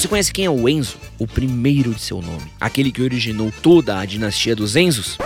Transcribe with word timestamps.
Você 0.00 0.08
conhece 0.08 0.32
quem 0.32 0.46
é 0.46 0.50
o 0.50 0.66
Enzo? 0.66 0.98
O 1.18 1.26
primeiro 1.26 1.90
de 1.90 2.00
seu 2.00 2.22
nome. 2.22 2.50
Aquele 2.58 2.90
que 2.90 3.02
originou 3.02 3.52
toda 3.62 3.98
a 3.98 4.06
dinastia 4.06 4.56
dos 4.56 4.74
Enzos? 4.74 5.18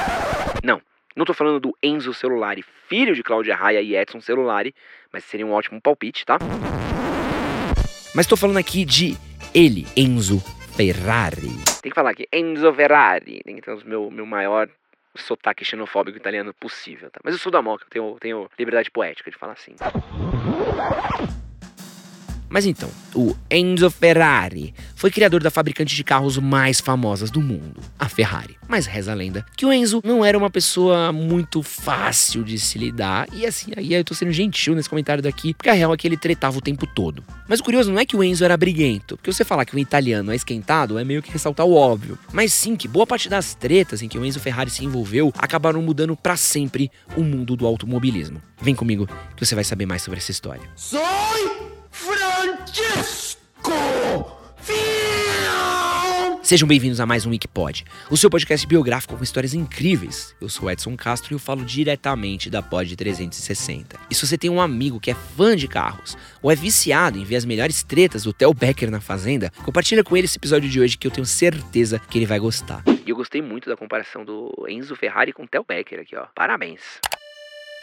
Não. 0.65 0.83
Não 1.15 1.25
tô 1.25 1.33
falando 1.33 1.61
do 1.61 1.79
Enzo 1.81 2.13
Celulari, 2.13 2.65
filho 2.89 3.15
de 3.15 3.23
Cláudia 3.23 3.55
Raia 3.55 3.81
e 3.81 3.95
Edson 3.95 4.21
Celulari, 4.21 4.75
mas 5.13 5.23
seria 5.23 5.47
um 5.47 5.53
ótimo 5.53 5.81
palpite, 5.81 6.27
tá? 6.27 6.39
Mas 8.17 8.27
tô 8.27 8.37
falando 8.37 8.57
aqui 8.57 8.85
de 8.85 9.17
ele, 9.55 9.87
Enzo 9.97 10.41
Ferrari. 10.77 11.53
Tem 11.81 11.93
que 11.93 11.95
falar 11.95 12.11
aqui, 12.11 12.27
Enzo 12.33 12.75
Ferrari. 12.75 13.43
Tem 13.45 13.55
que 13.55 13.63
ter 13.63 13.73
o 13.73 13.81
meu, 13.87 14.11
meu 14.11 14.27
maior 14.27 14.69
sotaque 15.15 15.65
xenofóbico 15.65 16.19
italiano 16.19 16.53
possível, 16.53 17.13
tá? 17.13 17.21
Mas 17.23 17.35
eu 17.35 17.39
sou 17.39 17.53
da 17.53 17.63
Moca, 17.63 17.85
eu 17.85 17.91
tenho, 17.91 18.17
tenho 18.19 18.51
liberdade 18.59 18.91
poética 18.91 19.31
de 19.31 19.37
falar 19.37 19.53
assim. 19.53 19.77
Mas 22.49 22.67
então, 22.67 22.89
o 23.15 23.35
Enzo 23.51 23.91
Ferrari 23.91 24.75
foi 24.95 25.11
criador 25.11 25.43
da 25.43 25.51
fabricante 25.51 25.95
de 25.95 26.05
carros 26.05 26.39
mais 26.39 26.81
famosas 26.81 27.31
do 27.31 27.41
mundo, 27.41 27.81
a 27.99 28.09
Ferrari. 28.09 28.57
Mas 28.69 28.87
reza 28.87 29.13
a 29.13 29.15
lenda 29.15 29.45
que 29.57 29.67
o 29.67 29.73
Enzo 29.73 30.01
não 30.05 30.25
era 30.25 30.37
uma 30.37 30.51
pessoa 30.51 31.13
muito 31.13 31.63
fácil 31.63 32.43
de 32.45 32.59
se 32.59 32.79
lidar. 32.79 33.29
E 33.33 33.45
assim, 33.45 33.73
aí 33.77 33.93
eu 33.93 34.05
tô 34.05 34.15
sendo 34.15 34.33
gentil 34.33 34.75
nesse 34.75 34.89
comentário 34.89 35.23
daqui, 35.23 35.55
porque 35.55 35.69
a 35.69 35.73
real 35.73 35.93
é 35.93 35.97
que 35.97 36.07
ele 36.07 36.17
tretava 36.17 36.59
o 36.59 36.61
tempo 36.61 36.87
todo. 36.87 37.25
Mas 37.49 37.61
o 37.61 37.65
curioso 37.65 37.91
não 37.93 37.99
é 37.99 38.07
que 38.07 38.17
o 38.17 38.23
Enzo 38.23 38.45
era 38.45 38.57
briguento, 38.57 39.17
porque 39.17 39.33
você 39.33 39.45
falar 39.45 39.65
que 39.65 39.75
o 39.75 39.79
italiano 39.79 40.33
é 40.33 40.37
esquentado 40.37 40.99
é 40.99 41.05
meio 41.05 41.23
que 41.23 41.31
ressaltar 41.31 41.67
o 41.67 41.75
óbvio. 41.75 42.19
Mas 42.33 42.53
sim 42.53 42.77
que 42.77 42.89
boa 42.89 43.07
parte 43.07 43.29
das 43.29 43.55
tretas 43.55 44.03
em 44.03 44.09
que 44.09 44.19
o 44.19 44.25
Enzo 44.25 44.41
Ferrari 44.41 44.71
se 44.71 44.85
envolveu 44.85 45.33
acabaram 45.39 45.83
mudando 45.83 46.17
para 46.17 46.37
sempre 46.37 46.91
o 47.17 47.23
mundo 47.23 47.57
do 47.57 47.67
automobilismo. 47.67 48.41
Vem 48.61 48.75
comigo 48.75 49.09
que 49.37 49.45
você 49.45 49.55
vai 49.55 49.65
saber 49.65 49.87
mais 49.87 50.03
sobre 50.03 50.19
essa 50.19 50.31
história. 50.31 50.63
Soy 50.77 51.44
Sejam 56.45 56.69
bem-vindos 56.69 57.01
a 57.01 57.07
mais 57.07 57.25
um 57.25 57.31
Wikipod, 57.31 57.87
o 58.11 58.19
seu 58.19 58.29
podcast 58.29 58.67
biográfico 58.67 59.17
com 59.17 59.25
histórias 59.25 59.55
incríveis. 59.55 60.37
Eu 60.39 60.51
sou 60.51 60.71
Edson 60.71 60.95
Castro 60.95 61.33
e 61.33 61.35
eu 61.35 61.39
falo 61.39 61.65
diretamente 61.65 62.51
da 62.51 62.61
Pod 62.61 62.95
360. 62.95 63.99
E 64.11 64.15
se 64.15 64.27
você 64.27 64.37
tem 64.37 64.51
um 64.51 64.61
amigo 64.61 65.01
que 65.01 65.11
é 65.11 65.15
fã 65.15 65.57
de 65.57 65.67
carros 65.67 66.19
ou 66.43 66.51
é 66.51 66.55
viciado 66.55 67.19
em 67.19 67.25
ver 67.25 67.37
as 67.37 67.47
melhores 67.47 67.83
tretas 67.83 68.25
do 68.25 68.33
Theo 68.35 68.53
Becker 68.53 68.91
na 68.91 69.01
Fazenda, 69.01 69.51
compartilha 69.65 70.05
com 70.05 70.15
ele 70.15 70.27
esse 70.27 70.37
episódio 70.37 70.69
de 70.69 70.79
hoje 70.79 70.99
que 70.99 71.07
eu 71.07 71.11
tenho 71.11 71.25
certeza 71.27 71.99
que 71.99 72.19
ele 72.19 72.27
vai 72.27 72.39
gostar. 72.39 72.83
E 73.07 73.09
eu 73.09 73.17
gostei 73.17 73.41
muito 73.41 73.71
da 73.71 73.77
comparação 73.77 74.23
do 74.23 74.53
Enzo 74.69 74.95
Ferrari 74.95 75.33
com 75.33 75.45
o 75.45 75.49
Theo 75.49 75.65
Becker 75.67 76.01
aqui, 76.01 76.15
ó. 76.15 76.27
Parabéns. 76.35 76.83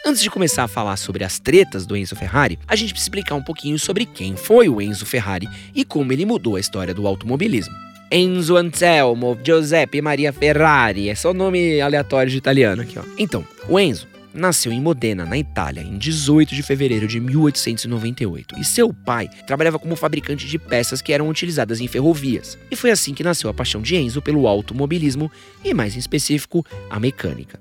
Antes 0.06 0.22
de 0.22 0.30
começar 0.30 0.62
a 0.62 0.68
falar 0.68 0.96
sobre 0.98 1.24
as 1.24 1.40
tretas 1.40 1.84
do 1.84 1.96
Enzo 1.96 2.14
Ferrari, 2.14 2.60
a 2.68 2.76
gente 2.76 2.90
precisa 2.90 3.08
explicar 3.08 3.34
um 3.34 3.42
pouquinho 3.42 3.76
sobre 3.76 4.06
quem 4.06 4.36
foi 4.36 4.68
o 4.68 4.80
Enzo 4.80 5.04
Ferrari 5.04 5.48
e 5.74 5.84
como 5.84 6.12
ele 6.12 6.24
mudou 6.24 6.54
a 6.54 6.60
história 6.60 6.94
do 6.94 7.08
automobilismo. 7.08 7.91
Enzo 8.14 8.58
Anselmo 8.58 9.38
Giuseppe 9.42 10.02
Maria 10.02 10.34
Ferrari, 10.34 11.08
é 11.08 11.14
só 11.14 11.32
nome 11.32 11.80
aleatório 11.80 12.30
de 12.30 12.36
italiano 12.36 12.82
aqui, 12.82 12.98
ó. 12.98 13.02
Então, 13.16 13.42
o 13.66 13.80
Enzo 13.80 14.06
nasceu 14.34 14.70
em 14.70 14.82
Modena, 14.82 15.24
na 15.24 15.38
Itália, 15.38 15.80
em 15.80 15.96
18 15.96 16.54
de 16.54 16.62
fevereiro 16.62 17.08
de 17.08 17.18
1898, 17.18 18.56
e 18.58 18.64
seu 18.64 18.92
pai 18.92 19.30
trabalhava 19.46 19.78
como 19.78 19.96
fabricante 19.96 20.46
de 20.46 20.58
peças 20.58 21.00
que 21.00 21.10
eram 21.10 21.26
utilizadas 21.26 21.80
em 21.80 21.88
ferrovias. 21.88 22.58
E 22.70 22.76
foi 22.76 22.90
assim 22.90 23.14
que 23.14 23.24
nasceu 23.24 23.48
a 23.48 23.54
paixão 23.54 23.80
de 23.80 23.96
Enzo 23.96 24.20
pelo 24.20 24.46
automobilismo 24.46 25.32
e, 25.64 25.72
mais 25.72 25.96
em 25.96 25.98
específico, 25.98 26.66
a 26.90 27.00
mecânica. 27.00 27.58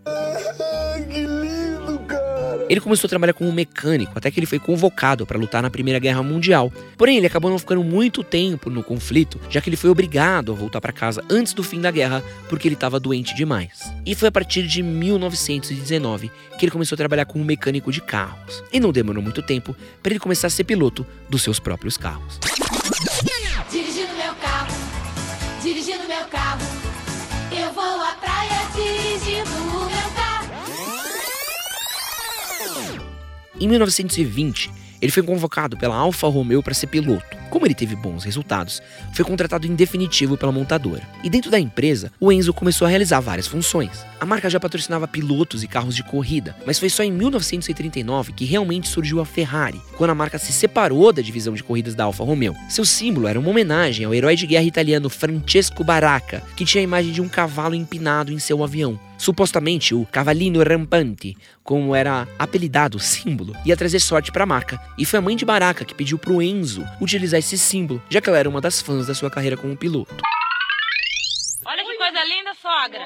Ele 2.72 2.80
começou 2.80 3.06
a 3.06 3.10
trabalhar 3.10 3.34
como 3.34 3.52
mecânico 3.52 4.14
até 4.16 4.32
que 4.32 4.40
ele 4.40 4.46
foi 4.46 4.58
convocado 4.58 5.26
para 5.26 5.38
lutar 5.38 5.62
na 5.62 5.70
Primeira 5.70 6.00
Guerra 6.00 6.24
Mundial. 6.24 6.72
Porém, 6.98 7.18
ele 7.18 7.28
acabou 7.28 7.52
não 7.52 7.60
ficando 7.60 7.84
muito 7.84 8.24
tempo 8.24 8.70
no 8.70 8.82
conflito, 8.82 9.38
já 9.50 9.60
que 9.60 9.68
ele 9.68 9.76
foi 9.76 9.90
obrigado 9.90 10.54
a 10.54 10.56
voltar 10.56 10.80
para 10.80 10.94
casa 10.94 11.22
antes 11.30 11.52
do 11.52 11.64
fim 11.64 11.82
da 11.82 11.92
guerra 11.92 12.24
porque 12.48 12.70
ele 12.70 12.76
estava 12.76 12.98
doente 12.98 13.36
demais. 13.36 13.94
E 14.06 14.16
foi 14.16 14.30
a 14.30 14.32
partir 14.32 14.66
de 14.66 14.82
1919 14.82 16.32
que 16.58 16.64
ele 16.64 16.72
começou 16.72 16.96
a 16.96 16.98
trabalhar 16.98 17.26
como 17.26 17.44
mecânico 17.44 17.92
de 17.92 18.00
carros. 18.00 18.64
E 18.72 18.80
não 18.80 18.94
demorou 18.94 19.22
muito 19.22 19.42
tempo 19.42 19.76
para 20.02 20.14
ele 20.14 20.20
começar 20.22 20.48
a 20.48 20.50
ser 20.50 20.64
piloto 20.64 21.06
dos 21.28 21.42
seus 21.42 21.60
próprios 21.60 21.98
carros. 21.98 22.40
Dirigindo 23.70 24.16
meu 24.16 24.34
carro, 24.36 24.74
dirigindo 25.62 26.08
meu 26.08 26.24
carro, 26.28 26.62
eu 27.52 27.74
vou 27.74 28.02
à 28.02 28.14
praia 28.14 28.62
dirigindo 28.74 29.71
Em 33.62 33.68
1920, 33.68 34.72
ele 35.00 35.12
foi 35.12 35.22
convocado 35.22 35.78
pela 35.78 35.96
Alfa 35.96 36.28
Romeo 36.28 36.64
para 36.64 36.74
ser 36.74 36.88
piloto. 36.88 37.38
Como 37.52 37.64
ele 37.68 37.76
teve 37.76 37.96
bons 37.96 38.24
resultados, 38.24 38.82
foi 39.14 39.24
contratado 39.24 39.68
em 39.68 39.76
definitivo 39.76 40.36
pela 40.36 40.52
montadora. 40.52 41.08
E 41.24 41.30
dentro 41.30 41.52
da 41.52 41.60
empresa, 41.60 42.12
o 42.20 42.32
Enzo 42.32 42.56
começou 42.56 42.88
a 42.88 42.90
realizar 42.90 43.20
várias 43.20 43.46
funções. 43.46 44.04
A 44.20 44.26
marca 44.26 44.50
já 44.50 44.60
patrocinava 44.60 45.08
pilotos 45.08 45.64
e 45.64 45.68
carros 45.68 45.96
de 45.96 46.04
corrida, 46.04 46.56
mas 46.66 46.80
foi 46.80 46.90
só 46.90 47.04
em 47.04 47.12
1939 47.12 48.34
que 48.34 48.46
realmente 48.46 48.88
surgiu 48.88 49.22
a 49.22 49.26
Ferrari, 49.28 49.80
quando 49.96 50.10
a 50.10 50.16
marca 50.16 50.40
se 50.40 50.52
separou 50.52 51.14
da 51.14 51.22
divisão 51.22 51.54
de 51.54 51.64
corridas 51.64 51.94
da 51.94 52.06
Alfa 52.06 52.24
Romeo. 52.24 52.56
Seu 52.68 52.84
símbolo 52.84 53.28
era 53.28 53.40
uma 53.40 53.50
homenagem 53.52 54.08
ao 54.08 54.14
herói 54.16 54.36
de 54.36 54.48
guerra 54.48 54.66
italiano 54.66 55.08
Francesco 55.08 55.84
Baracca, 55.84 56.42
que 56.56 56.66
tinha 56.66 56.82
a 56.82 56.84
imagem 56.84 57.12
de 57.12 57.22
um 57.22 57.30
cavalo 57.30 57.76
empinado 57.76 58.34
em 58.34 58.40
seu 58.40 58.64
avião. 58.64 59.00
Supostamente, 59.22 59.94
o 59.94 60.04
Cavalino 60.04 60.64
Rampante, 60.64 61.38
como 61.64 61.96
era 61.96 62.28
apelidado 62.40 62.98
o 62.98 63.00
símbolo, 63.00 63.56
ia 63.64 63.78
trazer 63.78 64.00
sorte 64.00 64.32
para 64.32 64.46
a 64.46 64.48
marca, 64.48 64.82
e 64.98 65.06
foi 65.06 65.20
a 65.20 65.22
mãe 65.22 65.36
de 65.36 65.46
Baracca 65.46 65.86
que 65.86 65.94
pediu 65.94 66.18
pro 66.18 66.42
Enzo 66.42 66.84
utilizar 67.00 67.38
esse 67.38 67.56
símbolo, 67.56 68.02
já 68.10 68.20
que 68.20 68.28
ela 68.28 68.40
era 68.40 68.50
uma 68.50 68.60
das 68.60 68.82
fãs 68.82 69.06
da 69.06 69.14
sua 69.14 69.30
carreira 69.30 69.56
como 69.56 69.78
piloto. 69.78 70.16
Olha 71.64 71.86
que 71.86 71.98
coisa 71.98 72.24
linda, 72.24 72.52
sogra. 72.60 73.06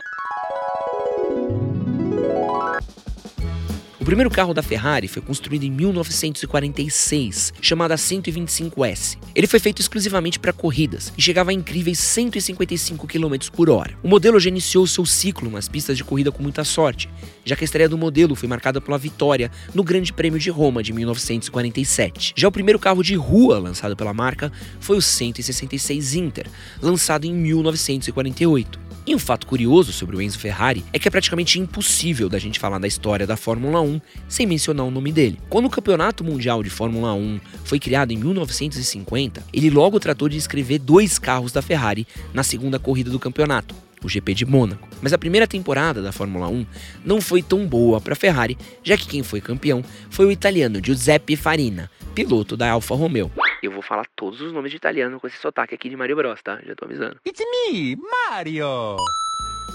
O 4.06 4.14
primeiro 4.16 4.30
carro 4.30 4.54
da 4.54 4.62
Ferrari 4.62 5.08
foi 5.08 5.20
construído 5.20 5.64
em 5.64 5.72
1946, 5.72 7.52
chamado 7.60 7.92
a 7.92 7.96
125S. 7.96 9.18
Ele 9.34 9.48
foi 9.48 9.60
feito 9.60 9.82
exclusivamente 9.82 10.40
para 10.40 10.54
corridas 10.54 11.12
e 11.18 11.22
chegava 11.24 11.50
a 11.50 11.54
incríveis 11.54 11.98
155 11.98 13.08
km 13.08 13.36
por 13.52 13.68
hora. 13.68 13.98
O 14.04 14.08
modelo 14.08 14.40
já 14.40 14.48
iniciou 14.48 14.86
seu 14.86 15.08
ciclo 15.08 15.50
nas 15.50 15.68
pistas 15.68 15.98
de 15.98 16.04
corrida 16.04 16.32
com 16.32 16.44
muita 16.44 16.64
sorte, 16.64 17.10
já 17.44 17.56
que 17.56 17.64
a 17.64 17.66
estreia 17.66 17.90
do 17.90 17.98
modelo 17.98 18.36
foi 18.36 18.48
marcada 18.48 18.80
pela 18.80 19.00
vitória 19.00 19.50
no 19.74 19.84
Grande 19.84 20.14
Prêmio 20.14 20.38
de 20.38 20.52
Roma 20.52 20.84
de 20.84 20.94
1947. 20.94 22.34
Já 22.38 22.48
o 22.48 22.52
primeiro 22.52 22.78
carro 22.78 23.02
de 23.02 23.16
rua 23.16 23.58
lançado 23.58 23.96
pela 23.96 24.14
marca 24.14 24.52
foi 24.80 24.98
o 24.98 25.02
166 25.02 26.14
Inter, 26.14 26.46
lançado 26.80 27.26
em 27.26 27.34
1948. 27.34 28.85
E 29.08 29.14
um 29.14 29.20
fato 29.20 29.46
curioso 29.46 29.94
sobre 29.94 30.16
o 30.16 30.22
Enzo 30.22 30.40
Ferrari 30.40 30.84
é 30.92 30.98
que 30.98 31.08
é 31.08 31.12
praticamente 31.12 31.60
impossível 31.60 32.28
da 32.28 32.40
gente 32.40 32.60
falar 32.60 32.80
da 32.80 32.88
história 32.88 33.28
da 33.28 33.38
Fórmula 33.38 33.80
1 33.80 34.02
sem 34.28 34.48
mencionar 34.48 34.84
o 34.84 34.90
nome 34.90 35.12
dele. 35.12 35.40
Quando 35.48 35.66
o 35.66 35.70
Campeonato 35.70 36.24
Mundial 36.24 36.64
de 36.64 36.72
Fórmula 36.72 37.14
1 37.14 37.40
foi 37.64 37.80
criado 37.80 38.12
em 38.12 38.18
1950, 38.18 39.44
ele 39.54 39.70
logo 39.70 40.00
tratou 40.00 40.28
de 40.28 40.38
escrever 40.38 40.80
dois 40.80 41.20
carros 41.20 41.52
da 41.52 41.62
Ferrari 41.62 42.08
na 42.34 42.42
segunda 42.42 42.80
corrida 42.80 43.12
do 43.12 43.20
campeonato, 43.20 43.76
o 44.04 44.10
GP 44.10 44.34
de 44.34 44.46
Mônaco. 44.46 44.88
Mas 45.04 45.14
a 45.14 45.20
primeira 45.20 45.46
temporada 45.46 46.02
da 46.02 46.12
Fórmula 46.12 46.48
1 46.48 46.66
não 47.06 47.22
foi 47.22 47.44
tão 47.44 47.68
boa 47.68 48.02
para 48.02 48.14
a 48.14 48.18
Ferrari, 48.18 48.58
já 48.84 48.98
que 48.98 49.08
quem 49.08 49.22
foi 49.22 49.40
campeão 49.40 49.84
foi 50.10 50.26
o 50.26 50.32
italiano 50.32 50.80
Giuseppe 50.84 51.36
Farina, 51.36 51.92
piloto 52.16 52.58
da 52.58 52.72
Alfa 52.72 52.96
Romeo. 52.96 53.32
Eu 53.62 53.72
vou 53.72 53.82
falar 53.82 54.06
todos 54.16 54.42
os 54.42 54.52
nomes 54.52 54.72
de 54.72 54.78
italiano 54.78 55.20
com 55.20 55.28
esse 55.28 55.38
sotaque 55.38 55.76
aqui 55.76 55.90
de 55.90 55.96
Mario 55.96 56.16
Bros, 56.16 56.42
tá? 56.42 56.60
Já 56.66 56.76
tô 56.76 56.86
avisando. 56.86 57.18
It's 57.26 57.44
me, 57.70 57.96
Mario. 57.96 58.98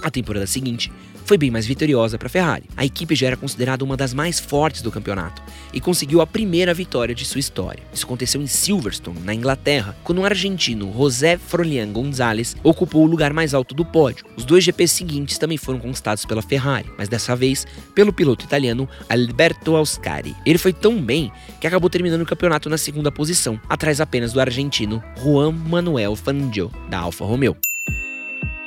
A 0.02 0.10
temporada 0.10 0.46
seguinte 0.46 0.90
foi 1.30 1.38
bem 1.38 1.50
mais 1.50 1.64
vitoriosa 1.64 2.18
para 2.18 2.26
a 2.26 2.30
Ferrari. 2.30 2.64
A 2.76 2.84
equipe 2.84 3.14
já 3.14 3.28
era 3.28 3.36
considerada 3.36 3.84
uma 3.84 3.96
das 3.96 4.12
mais 4.12 4.40
fortes 4.40 4.82
do 4.82 4.90
campeonato 4.90 5.40
e 5.72 5.80
conseguiu 5.80 6.20
a 6.20 6.26
primeira 6.26 6.74
vitória 6.74 7.14
de 7.14 7.24
sua 7.24 7.38
história. 7.38 7.82
Isso 7.94 8.04
aconteceu 8.04 8.42
em 8.42 8.48
Silverstone, 8.48 9.20
na 9.20 9.32
Inglaterra, 9.32 9.96
quando 10.02 10.20
um 10.20 10.24
argentino, 10.24 10.92
José 10.92 11.38
Frolian 11.38 11.92
Gonzalez, 11.92 12.56
ocupou 12.64 13.04
o 13.04 13.06
lugar 13.06 13.32
mais 13.32 13.54
alto 13.54 13.76
do 13.76 13.84
pódio. 13.84 14.24
Os 14.36 14.44
dois 14.44 14.64
GPs 14.64 14.92
seguintes 14.92 15.38
também 15.38 15.56
foram 15.56 15.78
conquistados 15.78 16.24
pela 16.24 16.42
Ferrari, 16.42 16.90
mas 16.98 17.08
dessa 17.08 17.36
vez 17.36 17.64
pelo 17.94 18.12
piloto 18.12 18.44
italiano 18.44 18.88
Alberto 19.08 19.76
Ascari. 19.76 20.34
Ele 20.44 20.58
foi 20.58 20.72
tão 20.72 21.00
bem 21.00 21.30
que 21.60 21.66
acabou 21.68 21.88
terminando 21.88 22.22
o 22.22 22.26
campeonato 22.26 22.68
na 22.68 22.76
segunda 22.76 23.12
posição, 23.12 23.60
atrás 23.68 24.00
apenas 24.00 24.32
do 24.32 24.40
argentino 24.40 25.00
Juan 25.22 25.52
Manuel 25.52 26.16
Fangio, 26.16 26.72
da 26.88 26.98
Alfa 26.98 27.24
Romeo. 27.24 27.56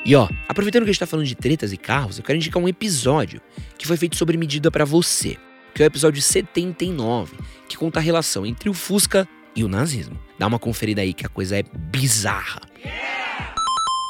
E 0.06 0.16
ó, 0.16 0.28
aproveitando 0.48 0.84
que 0.84 0.90
a 0.90 0.94
gente 0.94 1.00
tá 1.00 1.08
falando 1.08 1.26
de 1.26 1.36
tretas 1.36 1.72
e 1.72 1.78
carros, 1.78 2.18
eu 2.18 2.24
quero 2.24 2.38
indicar 2.38 2.62
um 2.62 2.68
episódio 2.68 3.42
que 3.78 3.88
foi 3.88 3.96
feito 3.96 4.18
sobre 4.18 4.38
medida 4.38 4.70
para 4.70 4.84
você, 4.84 5.38
que 5.74 5.82
é 5.82 5.86
o 5.86 5.88
episódio 5.88 6.22
79, 6.22 7.38
que 7.70 7.78
conta 7.78 8.00
a 8.00 8.02
relação 8.02 8.46
entre 8.46 8.70
o 8.70 8.74
Fusca 8.74 9.28
e 9.56 9.64
o 9.64 9.70
nazismo. 9.70 10.20
Dá 10.38 10.48
uma 10.48 10.60
conferida 10.60 11.02
aí 11.02 11.14
que 11.14 11.26
a 11.26 11.30
coisa 11.30 11.58
é 11.58 11.64
bizarra. 11.64 12.62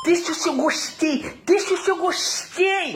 Deixa 0.06 0.32
o 0.32 0.36
seu 0.36 0.56
gostei, 0.56 1.32
deixa 1.46 1.74
o 1.74 1.78
seu 1.78 1.96
gostei. 1.98 2.96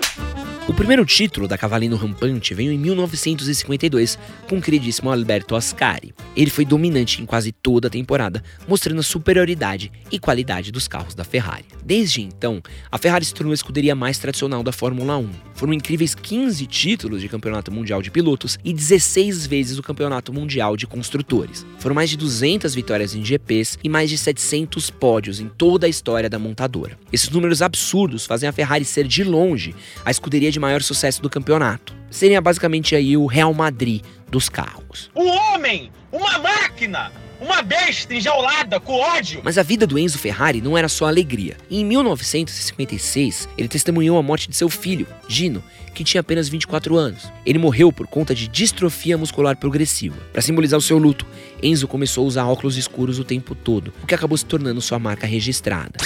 O 0.67 0.73
primeiro 0.73 1.05
título 1.05 1.47
da 1.47 1.57
Cavalino 1.57 1.95
Rampante 1.95 2.53
veio 2.53 2.73
em 2.73 2.77
1952 2.77 4.19
com 4.49 4.57
o 4.57 4.61
queridíssimo 4.61 5.09
Alberto 5.09 5.55
Ascari. 5.55 6.13
Ele 6.35 6.49
foi 6.49 6.65
dominante 6.65 7.21
em 7.21 7.25
quase 7.25 7.53
toda 7.53 7.87
a 7.87 7.89
temporada, 7.89 8.43
mostrando 8.67 8.99
a 8.99 9.03
superioridade 9.03 9.89
e 10.11 10.19
qualidade 10.19 10.69
dos 10.69 10.85
carros 10.85 11.15
da 11.15 11.23
Ferrari. 11.23 11.63
Desde 11.85 12.21
então, 12.21 12.61
a 12.91 12.97
Ferrari 12.97 13.23
se 13.23 13.33
tornou 13.33 13.51
a 13.51 13.55
escuderia 13.55 13.95
mais 13.95 14.19
tradicional 14.19 14.61
da 14.61 14.73
Fórmula 14.73 15.17
1. 15.17 15.29
Foram 15.55 15.71
incríveis 15.71 16.13
15 16.13 16.67
títulos 16.67 17.21
de 17.21 17.29
campeonato 17.29 17.71
mundial 17.71 18.01
de 18.01 18.11
pilotos 18.11 18.59
e 18.61 18.73
16 18.73 19.47
vezes 19.47 19.79
o 19.79 19.83
campeonato 19.83 20.33
mundial 20.33 20.75
de 20.75 20.85
construtores. 20.85 21.65
Foram 21.79 21.95
mais 21.95 22.09
de 22.09 22.17
200 22.17 22.75
vitórias 22.75 23.15
em 23.15 23.23
GPs 23.23 23.79
e 23.81 23.87
mais 23.87 24.09
de 24.09 24.17
700 24.17 24.89
pódios 24.89 25.39
em 25.39 25.47
toda 25.47 25.87
a 25.87 25.89
história 25.89 26.29
da 26.29 26.37
montadora. 26.37 26.99
Esses 27.11 27.29
números 27.29 27.61
absurdos 27.61 28.25
fazem 28.25 28.49
a 28.49 28.51
Ferrari 28.51 28.83
ser 28.83 29.07
de 29.07 29.23
longe 29.23 29.73
a 30.03 30.11
escuderia 30.11 30.51
de 30.51 30.56
maior 30.59 30.81
sucesso 30.81 31.21
do 31.21 31.30
campeonato. 31.30 31.94
Seria 32.09 32.42
basicamente 32.42 32.95
aí 32.95 33.18
o 33.18 33.25
Real 33.25 33.54
Madrid 33.54 34.04
dos 34.30 34.50
carros. 34.50 35.09
Um 35.15 35.27
homem, 35.27 35.92
uma 36.12 36.38
máquina, 36.39 37.12
uma 37.39 37.62
besta 37.62 38.13
enjaulada 38.13 38.80
com 38.80 38.94
ódio. 39.00 39.42
Mas 39.44 39.57
a 39.57 39.63
vida 39.63 39.86
do 39.86 39.98
Enzo 39.98 40.18
Ferrari 40.18 40.62
não 40.62 40.77
era 40.77 40.89
só 40.89 41.06
alegria. 41.06 41.57
Em 41.69 41.86
1956, 41.86 43.48
ele 43.57 43.68
testemunhou 43.68 44.18
a 44.18 44.24
morte 44.24 44.50
de 44.50 44.56
seu 44.56 44.69
filho, 44.69 45.07
Gino, 45.27 45.63
que 45.94 46.04
tinha 46.04 46.21
apenas 46.21 46.48
24 46.50 46.95
anos. 46.95 47.31
Ele 47.45 47.57
morreu 47.57 47.92
por 47.92 48.07
conta 48.07 48.33
de 48.33 48.48
distrofia 48.48 49.18
muscular 49.18 49.57
progressiva. 49.57 50.18
Para 50.31 50.42
simbolizar 50.42 50.77
o 50.77 50.81
seu 50.81 50.98
luto, 50.98 51.25
Enzo 51.62 51.88
começou 51.88 52.24
a 52.24 52.27
usar 52.27 52.45
óculos 52.45 52.77
escuros 52.77 53.19
o 53.19 53.24
tempo 53.24 53.56
todo, 53.56 53.94
o 54.03 54.07
que 54.07 54.15
acabou 54.15 54.38
se 54.38 54.45
tornando 54.45 54.81
sua 54.81 55.00
marca 55.00 55.25
registrada. 55.25 55.98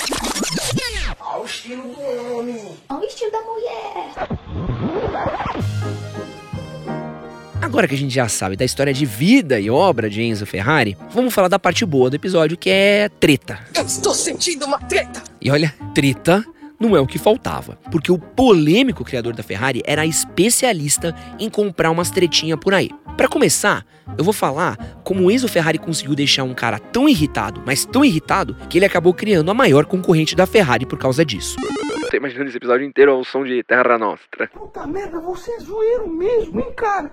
Olha 1.19 1.41
o 1.41 1.45
estilo 1.45 1.83
do 1.83 2.01
homem. 2.37 2.71
Olha 2.89 2.99
o 2.99 3.05
estilo 3.05 3.31
da 3.31 3.41
mulher. 3.41 3.90
Agora 7.61 7.87
que 7.87 7.95
a 7.95 7.97
gente 7.97 8.13
já 8.13 8.27
sabe 8.27 8.55
da 8.55 8.65
história 8.65 8.93
de 8.93 9.05
vida 9.05 9.59
e 9.59 9.69
obra 9.69 10.09
de 10.09 10.21
Enzo 10.21 10.45
Ferrari, 10.45 10.97
vamos 11.11 11.33
falar 11.33 11.47
da 11.47 11.57
parte 11.57 11.85
boa 11.85 12.09
do 12.09 12.15
episódio, 12.15 12.57
que 12.57 12.69
é 12.69 13.07
treta. 13.19 13.59
Eu 13.73 13.85
estou 13.85 14.13
sentindo 14.13 14.65
uma 14.65 14.79
treta. 14.79 15.23
E 15.39 15.49
olha, 15.49 15.73
treta 15.95 16.43
não 16.77 16.97
é 16.97 16.99
o 16.99 17.07
que 17.07 17.19
faltava, 17.19 17.77
porque 17.91 18.11
o 18.11 18.17
polêmico 18.17 19.05
criador 19.05 19.33
da 19.33 19.43
Ferrari 19.43 19.81
era 19.85 20.05
especialista 20.05 21.15
em 21.39 21.49
comprar 21.49 21.91
umas 21.91 22.09
tretinhas 22.09 22.59
por 22.59 22.73
aí. 22.73 22.89
Para 23.15 23.29
começar, 23.29 23.85
eu 24.17 24.23
vou 24.23 24.33
falar 24.33 24.75
como 25.03 25.23
o 25.23 25.31
Enzo 25.31 25.47
Ferrari 25.47 25.77
conseguiu 25.77 26.15
deixar 26.15 26.43
um 26.43 26.53
cara 26.53 26.79
tão 26.79 27.07
irritado, 27.07 27.61
mas 27.65 27.85
tão 27.85 28.03
irritado, 28.03 28.55
que 28.67 28.79
ele 28.79 28.85
acabou 28.85 29.13
criando 29.13 29.51
a 29.51 29.53
maior 29.53 29.85
concorrente 29.85 30.35
da 30.35 30.47
Ferrari 30.47 30.85
por 30.85 30.97
causa 30.97 31.23
disso. 31.23 31.55
Tô 32.11 32.17
imaginando 32.17 32.49
esse 32.49 32.57
episódio 32.57 32.85
inteiro 32.85 33.13
ao 33.13 33.23
som 33.23 33.41
de 33.45 33.63
Terra 33.63 33.97
Nostra. 33.97 34.49
Puta 34.49 34.85
merda, 34.85 35.21
você 35.21 35.49
é 35.49 35.59
zoeiro 35.61 36.09
mesmo, 36.09 36.59
hein, 36.59 36.73
cara? 36.75 37.09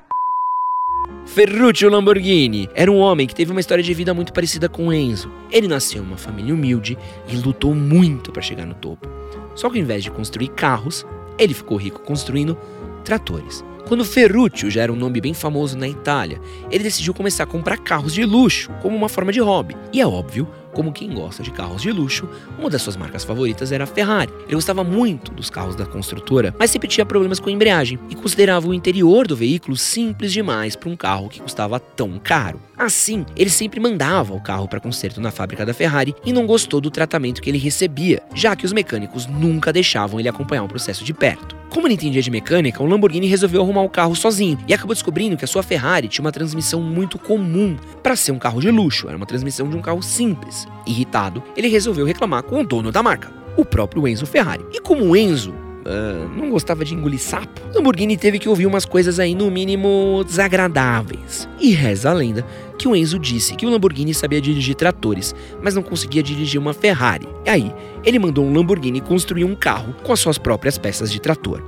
Ferruccio 1.25 1.89
Lamborghini 1.89 2.69
era 2.75 2.91
um 2.91 2.99
homem 2.99 3.25
que 3.25 3.35
teve 3.35 3.53
uma 3.53 3.61
história 3.61 3.85
de 3.85 3.95
vida 3.95 4.13
muito 4.13 4.33
parecida 4.33 4.69
com 4.69 4.93
Enzo. 4.93 5.33
Ele 5.53 5.69
nasceu 5.69 6.03
em 6.03 6.05
uma 6.05 6.17
família 6.17 6.53
humilde 6.53 6.99
e 7.29 7.37
lutou 7.37 7.77
muito 7.77 8.33
para 8.33 8.43
chegar 8.43 8.67
no 8.67 8.75
topo. 8.75 9.09
Só 9.55 9.71
que 9.71 9.79
ao 9.79 9.85
invés 9.85 10.03
de 10.03 10.11
construir 10.11 10.49
carros, 10.49 11.07
ele 11.39 11.55
ficou 11.55 11.77
rico 11.77 12.03
construindo 12.03 12.59
tratores. 13.05 13.65
Quando 13.87 14.05
Ferruccio 14.05 14.69
já 14.69 14.83
era 14.83 14.93
um 14.93 14.97
nome 14.97 15.21
bem 15.21 15.33
famoso 15.33 15.79
na 15.79 15.89
Itália, 15.89 16.41
ele 16.73 16.83
decidiu 16.83 17.15
começar 17.15 17.45
a 17.45 17.47
comprar 17.47 17.79
carros 17.79 18.13
de 18.13 18.25
luxo 18.25 18.71
como 18.83 18.97
uma 18.97 19.09
forma 19.09 19.31
de 19.31 19.41
hobby. 19.41 19.77
E 19.93 20.01
é 20.01 20.07
óbvio, 20.07 20.47
como 20.73 20.93
quem 20.93 21.13
gosta 21.13 21.43
de 21.43 21.51
carros 21.51 21.83
de 21.83 21.91
luxo, 21.93 22.29
uma 22.59 22.71
das 22.71 22.83
suas 22.83 22.97
marcas 22.97 23.25
favoritas 23.25 23.73
era 23.73 23.85
a 23.85 23.87
Ferrari. 23.87 24.33
Ele 24.45 24.55
gostava 24.55 24.85
muito 24.85 25.33
dos 25.33 25.51
carros 25.51 25.77
da 25.77 25.87
construtora, 25.87 26.55
mas 26.59 26.71
sempre 26.71 26.89
tinha 26.89 27.07
problemas 27.07 27.41
com 27.41 27.49
a 27.49 27.53
embreagem 27.53 27.99
e 28.11 28.15
considerava 28.15 28.69
o 28.69 28.75
interior 28.75 29.27
do 29.27 29.37
veículo 29.37 29.77
simples 29.77 30.33
demais 30.33 30.77
para 30.77 30.89
um 30.89 30.97
carro 30.97 31.29
que 31.29 31.41
custava 31.41 31.79
tão 31.79 32.19
caro. 32.19 32.61
Assim, 32.77 33.27
ele 33.37 33.51
sempre 33.51 33.81
mandava 33.81 34.35
o 34.35 34.41
carro 34.41 34.69
para 34.69 34.81
conserto 34.81 35.21
na 35.21 35.33
fábrica 35.33 35.67
da 35.67 35.75
Ferrari 35.75 36.15
e 36.25 36.33
não 36.33 36.47
gostou 36.47 36.81
do 36.81 36.91
tratamento 36.91 37.43
que 37.43 37.51
ele 37.51 37.59
recebia, 37.59 38.23
já 38.35 38.55
que 38.55 38.65
os 38.65 38.73
mecânicos 38.73 39.27
nunca 39.27 39.73
deixavam 39.73 40.21
ele 40.21 40.29
acompanhar 40.29 40.63
o 40.63 40.69
processo 40.69 41.05
de 41.05 41.13
perto. 41.13 41.57
Como 41.71 41.87
ele 41.87 41.95
entendia 41.95 42.23
de 42.23 42.31
mecânica, 42.31 42.83
o 42.83 42.87
Lamborghini 42.87 43.27
resolveu 43.27 43.63
arrumar 43.63 43.83
o 43.83 43.91
carro 43.91 44.17
sozinho 44.17 44.59
e 44.67 44.73
acabou 44.73 44.95
descobrindo 44.95 45.37
que 45.37 45.45
a 45.45 45.49
sua 45.49 45.63
Ferrari 45.63 46.09
tinha 46.09 46.25
uma 46.25 46.33
transmissão 46.33 46.81
muito 46.81 47.19
comum 47.19 47.77
para 48.03 48.17
ser 48.17 48.33
um 48.33 48.39
carro 48.39 48.61
de 48.61 48.71
luxo, 48.71 49.07
era 49.07 49.17
uma 49.17 49.27
transmissão 49.27 49.69
de 49.69 49.77
um 49.77 49.83
carro 49.83 50.03
simples. 50.03 50.58
Irritado, 50.87 51.43
ele 51.57 51.69
resolveu 51.69 52.07
reclamar 52.07 52.43
com 52.43 52.61
o 52.61 52.67
dono 52.67 52.91
da 52.91 53.03
marca, 53.03 53.31
o 53.57 53.65
próprio 53.65 54.09
Enzo 54.09 54.27
Ferrari. 54.27 54.65
E 54.73 54.81
como 54.81 55.05
o 55.05 55.17
Enzo 55.17 55.55
ah, 55.89 56.29
não 56.37 56.51
gostava 56.51 56.85
de 56.85 56.95
engolir 56.95 57.19
sapo, 57.19 57.63
Lamborghini 57.75 58.15
teve 58.15 58.39
que 58.39 58.49
ouvir 58.49 58.67
umas 58.67 58.85
coisas 58.85 59.19
aí 59.19 59.35
no 59.35 59.51
mínimo 59.51 60.23
desagradáveis. 60.27 61.49
E 61.59 61.71
reza 61.71 62.11
a 62.11 62.13
lenda 62.13 62.45
que 62.79 62.87
o 62.87 62.95
Enzo 62.95 63.19
disse 63.19 63.57
que 63.57 63.65
o 63.65 63.71
Lamborghini 63.71 64.13
sabia 64.13 64.41
dirigir 64.41 64.75
tratores, 64.75 65.35
mas 65.63 65.75
não 65.75 65.83
conseguia 65.83 66.23
dirigir 66.23 66.61
uma 66.61 66.75
Ferrari. 66.75 67.27
E 67.47 67.49
aí, 67.49 67.75
ele 68.05 68.19
mandou 68.19 68.45
um 68.45 68.55
Lamborghini 68.55 69.01
construir 69.01 69.45
um 69.45 69.55
carro 69.55 69.95
com 70.03 70.13
as 70.13 70.21
suas 70.21 70.37
próprias 70.37 70.77
peças 70.77 71.11
de 71.11 71.21
trator. 71.21 71.65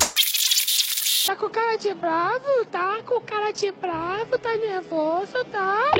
Tá 1.27 1.35
com 1.37 1.49
cara 1.49 1.77
de 1.77 1.95
bravo, 1.95 2.67
tá? 2.71 2.99
Com 3.07 3.21
cara 3.21 3.53
de 3.53 3.73
bravo, 3.73 4.39
tá 4.39 4.55
nervoso, 4.57 5.45
tá? 5.51 5.91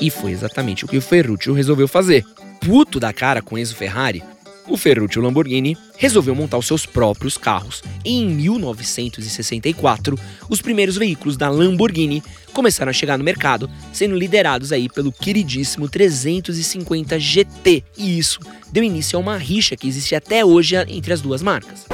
E 0.00 0.10
foi 0.10 0.32
exatamente 0.32 0.84
o 0.84 0.88
que 0.88 0.96
o 0.96 1.02
Ferruccio 1.02 1.52
resolveu 1.52 1.88
fazer. 1.88 2.24
Puto 2.60 2.98
da 2.98 3.12
cara 3.12 3.42
com 3.42 3.58
Enzo 3.58 3.74
Ferrari, 3.76 4.22
o 4.66 4.76
Ferruccio 4.76 5.20
Lamborghini 5.20 5.76
resolveu 5.96 6.34
montar 6.34 6.56
os 6.56 6.66
seus 6.66 6.86
próprios 6.86 7.36
carros. 7.36 7.82
E 8.04 8.22
em 8.22 8.28
1964, 8.28 10.18
os 10.48 10.62
primeiros 10.62 10.96
veículos 10.96 11.36
da 11.36 11.50
Lamborghini 11.50 12.22
começaram 12.52 12.90
a 12.90 12.94
chegar 12.94 13.18
no 13.18 13.24
mercado, 13.24 13.68
sendo 13.92 14.16
liderados 14.16 14.72
aí 14.72 14.88
pelo 14.88 15.12
queridíssimo 15.12 15.88
350 15.88 17.18
GT. 17.18 17.84
E 17.98 18.18
isso 18.18 18.40
deu 18.72 18.82
início 18.82 19.18
a 19.18 19.20
uma 19.20 19.36
rixa 19.36 19.76
que 19.76 19.86
existe 19.86 20.14
até 20.14 20.44
hoje 20.44 20.76
entre 20.88 21.12
as 21.12 21.20
duas 21.20 21.42
marcas. 21.42 21.86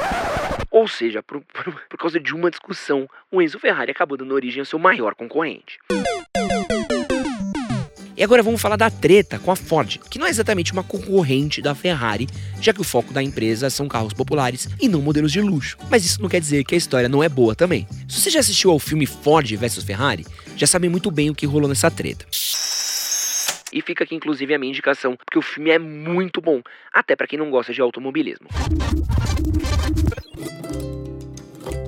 Ou 0.69 0.87
seja, 0.87 1.21
por, 1.21 1.41
por, 1.41 1.73
por 1.89 1.97
causa 1.97 2.19
de 2.19 2.33
uma 2.33 2.49
discussão, 2.49 3.07
o 3.29 3.41
Enzo 3.41 3.59
Ferrari 3.59 3.91
acabou 3.91 4.17
dando 4.17 4.33
origem 4.33 4.61
ao 4.61 4.65
seu 4.65 4.79
maior 4.79 5.13
concorrente. 5.13 5.77
E 8.21 8.23
agora 8.23 8.43
vamos 8.43 8.61
falar 8.61 8.75
da 8.75 8.87
treta 8.87 9.39
com 9.39 9.49
a 9.49 9.55
Ford, 9.55 9.97
que 10.07 10.19
não 10.19 10.27
é 10.27 10.29
exatamente 10.29 10.71
uma 10.73 10.83
concorrente 10.83 11.59
da 11.59 11.73
Ferrari, 11.73 12.27
já 12.61 12.71
que 12.71 12.79
o 12.79 12.83
foco 12.83 13.11
da 13.11 13.23
empresa 13.23 13.67
são 13.67 13.87
carros 13.87 14.13
populares 14.13 14.69
e 14.79 14.87
não 14.87 15.01
modelos 15.01 15.31
de 15.31 15.41
luxo. 15.41 15.75
Mas 15.89 16.05
isso 16.05 16.21
não 16.21 16.29
quer 16.29 16.39
dizer 16.39 16.63
que 16.63 16.75
a 16.75 16.77
história 16.77 17.09
não 17.09 17.23
é 17.23 17.27
boa 17.27 17.55
também. 17.55 17.87
Se 18.07 18.21
você 18.21 18.29
já 18.29 18.39
assistiu 18.39 18.69
ao 18.69 18.77
filme 18.77 19.07
Ford 19.07 19.51
vs 19.51 19.83
Ferrari, 19.83 20.23
já 20.55 20.67
sabe 20.67 20.87
muito 20.87 21.09
bem 21.09 21.31
o 21.31 21.33
que 21.33 21.47
rolou 21.47 21.67
nessa 21.67 21.89
treta. 21.89 22.27
E 23.73 23.81
fica 23.81 24.03
aqui 24.03 24.13
inclusive 24.13 24.53
a 24.53 24.59
minha 24.59 24.69
indicação, 24.69 25.15
porque 25.15 25.39
o 25.39 25.41
filme 25.41 25.71
é 25.71 25.79
muito 25.79 26.39
bom, 26.39 26.61
até 26.93 27.15
para 27.15 27.25
quem 27.25 27.39
não 27.39 27.49
gosta 27.49 27.73
de 27.73 27.81
automobilismo. 27.81 28.47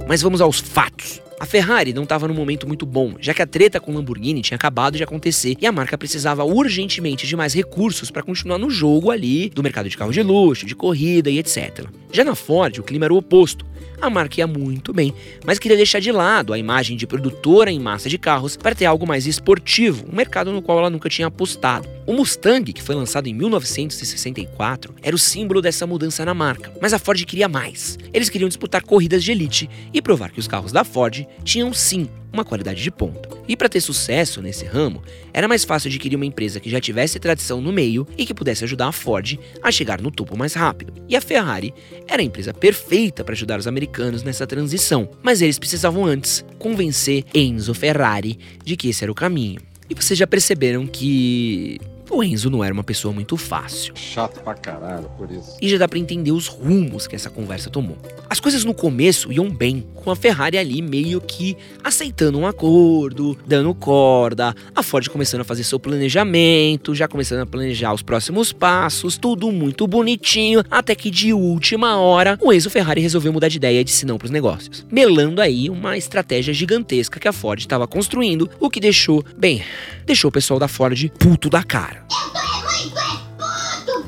Mas 0.07 0.23
vamos 0.23 0.41
aos 0.41 0.59
fatos. 0.59 1.22
A 1.43 1.45
Ferrari 1.45 1.91
não 1.91 2.03
estava 2.03 2.25
num 2.25 2.33
momento 2.33 2.65
muito 2.65 2.85
bom, 2.85 3.15
já 3.19 3.33
que 3.33 3.41
a 3.41 3.45
treta 3.45 3.77
com 3.77 3.93
Lamborghini 3.93 4.41
tinha 4.41 4.55
acabado 4.55 4.95
de 4.95 5.03
acontecer 5.03 5.57
e 5.59 5.67
a 5.67 5.73
marca 5.73 5.97
precisava 5.97 6.45
urgentemente 6.45 7.27
de 7.27 7.35
mais 7.35 7.53
recursos 7.53 8.09
para 8.09 8.23
continuar 8.23 8.57
no 8.57 8.69
jogo 8.69 9.11
ali 9.11 9.49
do 9.49 9.61
mercado 9.61 9.89
de 9.89 9.97
carro 9.97 10.13
de 10.13 10.23
luxo, 10.23 10.65
de 10.65 10.73
corrida 10.73 11.29
e 11.29 11.39
etc. 11.39 11.85
Já 12.13 12.23
na 12.23 12.33
Ford, 12.33 12.77
o 12.77 12.83
clima 12.83 13.07
era 13.07 13.13
o 13.13 13.17
oposto. 13.17 13.65
A 14.01 14.09
marca 14.09 14.39
ia 14.39 14.47
muito 14.47 14.93
bem, 14.93 15.13
mas 15.45 15.59
queria 15.59 15.75
deixar 15.75 15.99
de 15.99 16.13
lado 16.13 16.53
a 16.53 16.57
imagem 16.57 16.95
de 16.95 17.05
produtora 17.05 17.69
em 17.69 17.79
massa 17.79 18.07
de 18.07 18.17
carros 18.17 18.55
para 18.55 18.73
ter 18.73 18.85
algo 18.85 19.05
mais 19.05 19.27
esportivo, 19.27 20.05
um 20.09 20.15
mercado 20.15 20.53
no 20.53 20.61
qual 20.61 20.77
ela 20.79 20.89
nunca 20.89 21.09
tinha 21.09 21.27
apostado. 21.27 21.89
O 22.05 22.11
Mustang, 22.11 22.73
que 22.73 22.83
foi 22.83 22.95
lançado 22.95 23.27
em 23.27 23.33
1964, 23.33 24.93
era 25.01 25.15
o 25.15 25.19
símbolo 25.19 25.61
dessa 25.61 25.87
mudança 25.87 26.25
na 26.25 26.33
marca, 26.33 26.73
mas 26.81 26.93
a 26.93 26.99
Ford 26.99 27.23
queria 27.23 27.47
mais. 27.47 27.97
Eles 28.13 28.29
queriam 28.29 28.49
disputar 28.49 28.83
corridas 28.83 29.23
de 29.23 29.31
elite 29.31 29.69
e 29.93 30.01
provar 30.01 30.29
que 30.29 30.39
os 30.39 30.47
carros 30.47 30.73
da 30.73 30.83
Ford 30.83 31.25
tinham 31.45 31.73
sim 31.73 32.09
uma 32.33 32.43
qualidade 32.43 32.83
de 32.83 32.91
ponta. 32.91 33.29
E 33.47 33.55
para 33.55 33.69
ter 33.69 33.79
sucesso 33.79 34.41
nesse 34.41 34.65
ramo, 34.65 35.01
era 35.31 35.47
mais 35.47 35.63
fácil 35.63 35.87
adquirir 35.87 36.17
uma 36.17 36.25
empresa 36.25 36.59
que 36.59 36.69
já 36.69 36.81
tivesse 36.81 37.19
tradição 37.19 37.61
no 37.61 37.71
meio 37.71 38.05
e 38.17 38.25
que 38.25 38.33
pudesse 38.33 38.65
ajudar 38.65 38.87
a 38.87 38.91
Ford 38.91 39.39
a 39.61 39.71
chegar 39.71 40.01
no 40.01 40.11
topo 40.11 40.37
mais 40.37 40.53
rápido. 40.53 40.93
E 41.07 41.15
a 41.15 41.21
Ferrari 41.21 41.73
era 42.05 42.21
a 42.21 42.25
empresa 42.25 42.53
perfeita 42.53 43.23
para 43.23 43.33
ajudar 43.33 43.59
os 43.59 43.67
americanos 43.67 44.23
nessa 44.23 44.45
transição, 44.45 45.09
mas 45.21 45.41
eles 45.41 45.59
precisavam 45.59 46.05
antes 46.05 46.43
convencer 46.59 47.23
Enzo 47.33 47.73
Ferrari 47.73 48.37
de 48.65 48.75
que 48.75 48.89
esse 48.89 49.05
era 49.05 49.11
o 49.11 49.15
caminho. 49.15 49.61
E 49.89 49.93
vocês 49.93 50.17
já 50.17 50.25
perceberam 50.25 50.87
que 50.87 51.79
o 52.13 52.23
Enzo 52.23 52.49
não 52.49 52.63
era 52.63 52.73
uma 52.73 52.83
pessoa 52.83 53.13
muito 53.13 53.35
fácil. 53.35 53.93
Chato 53.95 54.41
pra 54.41 54.53
caralho, 54.53 55.09
por 55.17 55.31
isso. 55.31 55.57
E 55.61 55.67
já 55.67 55.77
dá 55.77 55.87
pra 55.87 55.97
entender 55.97 56.31
os 56.31 56.47
rumos 56.47 57.07
que 57.07 57.15
essa 57.15 57.29
conversa 57.29 57.69
tomou. 57.69 57.97
As 58.29 58.39
coisas 58.39 58.63
no 58.63 58.73
começo 58.73 59.31
iam 59.31 59.49
bem, 59.49 59.85
com 59.95 60.11
a 60.11 60.15
Ferrari 60.15 60.57
ali 60.57 60.81
meio 60.81 61.19
que 61.19 61.57
aceitando 61.83 62.37
um 62.37 62.45
acordo, 62.45 63.37
dando 63.47 63.73
corda, 63.73 64.55
a 64.75 64.83
Ford 64.83 65.07
começando 65.09 65.41
a 65.41 65.45
fazer 65.45 65.63
seu 65.63 65.79
planejamento, 65.79 66.93
já 66.93 67.07
começando 67.07 67.41
a 67.41 67.45
planejar 67.45 67.93
os 67.93 68.01
próximos 68.01 68.53
passos, 68.53 69.17
tudo 69.17 69.51
muito 69.51 69.87
bonitinho, 69.87 70.63
até 70.69 70.95
que 70.95 71.09
de 71.09 71.33
última 71.33 71.97
hora 71.97 72.37
o 72.41 72.53
Enzo 72.53 72.69
Ferrari 72.69 73.01
resolveu 73.01 73.33
mudar 73.33 73.47
de 73.47 73.57
ideia 73.57 73.81
e 73.81 73.83
disse 73.83 74.05
não 74.05 74.17
pros 74.17 74.31
negócios, 74.31 74.85
melando 74.91 75.41
aí 75.41 75.69
uma 75.69 75.97
estratégia 75.97 76.53
gigantesca 76.53 77.19
que 77.19 77.27
a 77.27 77.33
Ford 77.33 77.59
estava 77.59 77.87
construindo, 77.87 78.49
o 78.59 78.69
que 78.69 78.79
deixou, 78.79 79.23
bem, 79.37 79.63
deixou 80.05 80.29
o 80.29 80.31
pessoal 80.31 80.59
da 80.59 80.67
Ford 80.67 81.09
puto 81.17 81.49
da 81.49 81.63
cara. 81.63 82.02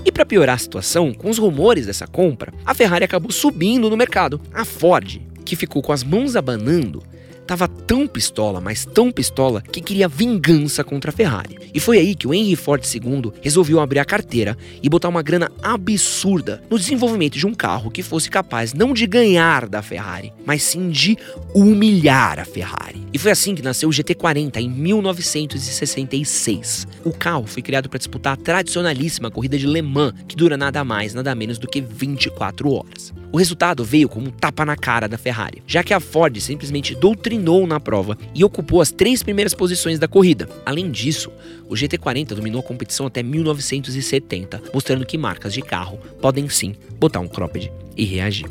E 0.03 0.11
para 0.11 0.25
piorar 0.25 0.55
a 0.55 0.59
situação, 0.59 1.13
com 1.13 1.29
os 1.29 1.37
rumores 1.37 1.85
dessa 1.85 2.05
compra, 2.05 2.53
a 2.65 2.73
Ferrari 2.73 3.03
acabou 3.03 3.31
subindo 3.31 3.89
no 3.89 3.97
mercado. 3.97 4.39
A 4.53 4.63
Ford, 4.63 5.21
que 5.43 5.55
ficou 5.55 5.81
com 5.81 5.91
as 5.91 6.03
mãos 6.03 6.35
abanando, 6.35 7.01
Tava 7.47 7.67
tão 7.67 8.07
pistola, 8.07 8.59
mas 8.59 8.85
tão 8.85 9.11
pistola, 9.11 9.61
que 9.61 9.81
queria 9.81 10.07
vingança 10.07 10.83
contra 10.83 11.11
a 11.11 11.13
Ferrari. 11.13 11.59
E 11.73 11.79
foi 11.79 11.99
aí 11.99 12.15
que 12.15 12.27
o 12.27 12.33
Henry 12.33 12.55
Ford 12.55 12.83
II 12.83 13.31
resolveu 13.41 13.79
abrir 13.79 13.99
a 13.99 14.05
carteira 14.05 14.57
e 14.81 14.89
botar 14.89 15.09
uma 15.09 15.21
grana 15.21 15.51
absurda 15.61 16.63
no 16.69 16.79
desenvolvimento 16.79 17.37
de 17.37 17.45
um 17.45 17.53
carro 17.53 17.91
que 17.91 18.01
fosse 18.01 18.27
capaz 18.29 18.73
não 18.73 18.93
de 18.93 19.05
ganhar 19.05 19.67
da 19.67 19.83
Ferrari, 19.83 20.33
mas 20.45 20.63
sim 20.63 20.89
de 20.89 21.17
humilhar 21.53 22.39
a 22.39 22.45
Ferrari. 22.45 23.05
E 23.13 23.19
foi 23.19 23.31
assim 23.31 23.53
que 23.53 23.61
nasceu 23.61 23.89
o 23.89 23.91
GT40 23.91 24.55
em 24.57 24.69
1966. 24.69 26.87
O 27.03 27.11
carro 27.11 27.45
foi 27.45 27.61
criado 27.61 27.89
para 27.89 27.99
disputar 27.99 28.33
a 28.33 28.37
tradicionalíssima 28.37 29.29
corrida 29.29 29.57
de 29.57 29.67
Le 29.67 29.81
Mans, 29.81 30.13
que 30.27 30.35
dura 30.35 30.57
nada 30.57 30.83
mais, 30.83 31.13
nada 31.13 31.33
menos 31.35 31.57
do 31.57 31.67
que 31.67 31.81
24 31.81 32.71
horas. 32.71 33.13
O 33.35 33.37
resultado 33.37 33.83
veio 33.83 34.07
como 34.07 34.29
um 34.29 34.31
tapa 34.31 34.63
na 34.63 34.77
cara 34.77 35.09
da 35.09 35.17
Ferrari, 35.17 35.61
já 35.67 35.83
que 35.83 35.93
a 35.93 35.99
Ford 35.99 36.39
simplesmente 36.39 36.95
doutrinou 36.95 37.67
na 37.67 37.81
prova 37.81 38.17
e 38.33 38.45
ocupou 38.45 38.79
as 38.79 38.93
três 38.93 39.21
primeiras 39.21 39.53
posições 39.53 39.99
da 39.99 40.07
corrida. 40.07 40.47
Além 40.65 40.89
disso, 40.89 41.29
o 41.67 41.73
GT40 41.73 42.27
dominou 42.27 42.61
a 42.61 42.63
competição 42.63 43.05
até 43.05 43.21
1970, 43.21 44.63
mostrando 44.73 45.05
que 45.05 45.17
marcas 45.17 45.53
de 45.53 45.61
carro 45.61 45.99
podem 46.21 46.47
sim 46.47 46.75
botar 46.97 47.19
um 47.19 47.27
cropped 47.27 47.69
e 47.97 48.05
reagir. 48.05 48.45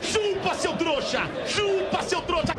Chupa, 0.00 0.54
seu 0.54 0.74
trouxa! 0.74 1.28
Chupa, 1.44 2.00
seu 2.04 2.22
trouxa! 2.22 2.54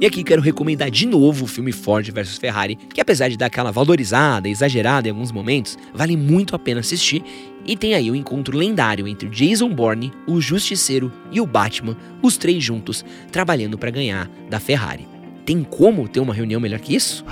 E 0.00 0.06
aqui 0.06 0.22
quero 0.22 0.40
recomendar 0.40 0.92
de 0.92 1.04
novo 1.06 1.44
o 1.44 1.48
filme 1.48 1.72
Ford 1.72 2.08
vs 2.08 2.38
Ferrari, 2.38 2.76
que 2.76 3.00
apesar 3.00 3.28
de 3.28 3.36
dar 3.36 3.46
aquela 3.46 3.72
valorizada, 3.72 4.48
exagerada 4.48 5.08
em 5.08 5.10
alguns 5.10 5.32
momentos, 5.32 5.76
vale 5.92 6.16
muito 6.16 6.54
a 6.54 6.58
pena 6.58 6.78
assistir. 6.78 7.24
E 7.68 7.76
tem 7.76 7.92
aí 7.94 8.10
o 8.10 8.16
encontro 8.16 8.56
lendário 8.56 9.06
entre 9.06 9.28
Jason 9.28 9.68
Bourne, 9.68 10.10
o 10.26 10.40
Justiceiro 10.40 11.12
e 11.30 11.38
o 11.38 11.46
Batman, 11.46 11.94
os 12.22 12.38
três 12.38 12.64
juntos, 12.64 13.04
trabalhando 13.30 13.76
para 13.76 13.90
ganhar 13.90 14.26
da 14.48 14.58
Ferrari. 14.58 15.06
Tem 15.44 15.62
como 15.62 16.08
ter 16.08 16.18
uma 16.18 16.32
reunião 16.32 16.62
melhor 16.62 16.80
que 16.80 16.96
isso? 16.96 17.22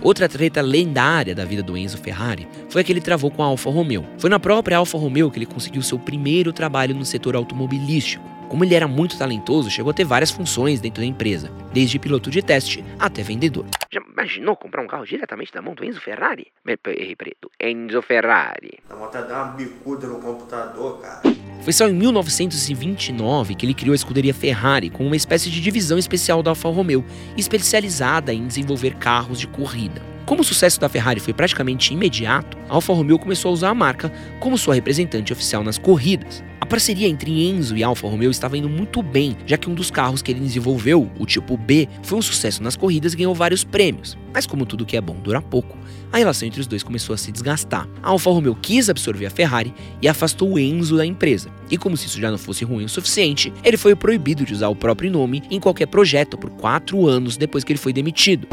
Outra 0.00 0.28
treta 0.28 0.60
lendária 0.60 1.34
da 1.34 1.44
vida 1.44 1.64
do 1.64 1.76
Enzo 1.76 1.98
Ferrari 1.98 2.46
foi 2.68 2.80
a 2.80 2.84
que 2.84 2.92
ele 2.92 3.00
travou 3.00 3.28
com 3.28 3.42
a 3.42 3.46
Alfa 3.46 3.68
Romeo. 3.70 4.06
Foi 4.18 4.30
na 4.30 4.38
própria 4.38 4.76
Alfa 4.76 4.96
Romeo 4.96 5.28
que 5.32 5.38
ele 5.38 5.46
conseguiu 5.46 5.82
seu 5.82 5.98
primeiro 5.98 6.52
trabalho 6.52 6.94
no 6.94 7.04
setor 7.04 7.34
automobilístico. 7.34 8.24
Como 8.50 8.64
ele 8.64 8.74
era 8.74 8.88
muito 8.88 9.16
talentoso, 9.16 9.70
chegou 9.70 9.92
a 9.92 9.94
ter 9.94 10.02
várias 10.02 10.32
funções 10.32 10.80
dentro 10.80 11.00
da 11.00 11.06
empresa, 11.06 11.52
desde 11.72 12.00
piloto 12.00 12.32
de 12.32 12.42
teste 12.42 12.84
até 12.98 13.22
vendedor. 13.22 13.64
Já 13.88 14.00
imaginou 14.00 14.56
comprar 14.56 14.82
um 14.82 14.88
carro 14.88 15.06
diretamente 15.06 15.52
da 15.52 15.62
mão 15.62 15.72
do 15.72 15.84
Enzo 15.84 16.00
Ferrari? 16.00 16.48
Errei 16.66 17.14
preto. 17.14 17.48
Enzo 17.62 18.02
Ferrari. 18.02 18.80
Dá 18.88 18.96
vontade 18.96 19.28
de 19.28 19.32
dar 19.32 19.44
uma 19.44 19.52
bicuda 19.52 20.08
no 20.08 20.20
computador, 20.20 21.00
cara. 21.00 21.22
Foi 21.62 21.72
só 21.72 21.88
em 21.88 21.94
1929 21.94 23.54
que 23.54 23.64
ele 23.64 23.72
criou 23.72 23.92
a 23.92 23.94
escuderia 23.94 24.34
Ferrari 24.34 24.90
como 24.90 25.08
uma 25.08 25.16
espécie 25.16 25.48
de 25.48 25.60
divisão 25.60 25.96
especial 25.96 26.42
da 26.42 26.50
Alfa 26.50 26.68
Romeo, 26.70 27.04
especializada 27.36 28.34
em 28.34 28.48
desenvolver 28.48 28.96
carros 28.96 29.38
de 29.38 29.46
corrida. 29.46 30.02
Como 30.26 30.40
o 30.40 30.44
sucesso 30.44 30.80
da 30.80 30.88
Ferrari 30.88 31.20
foi 31.20 31.32
praticamente 31.32 31.94
imediato, 31.94 32.58
a 32.68 32.74
Alfa 32.74 32.92
Romeo 32.92 33.18
começou 33.18 33.50
a 33.50 33.54
usar 33.54 33.68
a 33.68 33.74
marca 33.74 34.12
como 34.40 34.58
sua 34.58 34.74
representante 34.74 35.32
oficial 35.32 35.62
nas 35.62 35.78
corridas. 35.78 36.42
A 36.60 36.66
parceria 36.66 37.08
entre 37.08 37.48
Enzo 37.48 37.74
e 37.74 37.82
Alfa 37.82 38.06
Romeo 38.06 38.30
estava 38.30 38.56
indo 38.56 38.68
muito 38.68 39.02
bem, 39.02 39.34
já 39.46 39.56
que 39.56 39.70
um 39.70 39.74
dos 39.74 39.90
carros 39.90 40.20
que 40.20 40.30
ele 40.30 40.40
desenvolveu, 40.40 41.10
o 41.18 41.24
tipo 41.24 41.56
B, 41.56 41.88
foi 42.02 42.18
um 42.18 42.22
sucesso 42.22 42.62
nas 42.62 42.76
corridas 42.76 43.14
e 43.14 43.16
ganhou 43.16 43.34
vários 43.34 43.64
prêmios. 43.64 44.16
Mas 44.32 44.46
como 44.46 44.66
tudo 44.66 44.84
que 44.84 44.94
é 44.94 45.00
bom 45.00 45.14
dura 45.14 45.40
pouco, 45.40 45.78
a 46.12 46.18
relação 46.18 46.46
entre 46.46 46.60
os 46.60 46.66
dois 46.66 46.82
começou 46.82 47.14
a 47.14 47.16
se 47.16 47.32
desgastar. 47.32 47.88
A 48.02 48.10
Alfa 48.10 48.30
Romeo 48.30 48.54
quis 48.54 48.90
absorver 48.90 49.26
a 49.26 49.30
Ferrari 49.30 49.72
e 50.02 50.08
afastou 50.08 50.52
o 50.52 50.58
Enzo 50.58 50.98
da 50.98 51.06
empresa. 51.06 51.50
E 51.70 51.78
como 51.78 51.96
se 51.96 52.06
isso 52.06 52.20
já 52.20 52.30
não 52.30 52.38
fosse 52.38 52.62
ruim 52.62 52.84
o 52.84 52.88
suficiente, 52.88 53.50
ele 53.64 53.78
foi 53.78 53.96
proibido 53.96 54.44
de 54.44 54.52
usar 54.52 54.68
o 54.68 54.76
próprio 54.76 55.10
nome 55.10 55.42
em 55.50 55.58
qualquer 55.58 55.86
projeto 55.86 56.36
por 56.36 56.50
quatro 56.50 57.06
anos 57.08 57.38
depois 57.38 57.64
que 57.64 57.72
ele 57.72 57.78
foi 57.78 57.92
demitido. 57.92 58.46